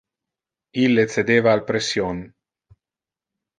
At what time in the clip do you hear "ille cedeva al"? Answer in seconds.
0.83-1.63